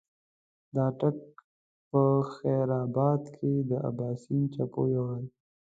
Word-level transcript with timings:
د 0.73 0.75
اټک 0.89 1.17
په 1.89 2.01
خېبر 2.31 2.69
اباد 2.85 3.21
کې 3.35 3.51
د 3.69 3.71
اباسین 3.89 4.41
څپو 4.53 4.81
یوړل. 4.93 5.25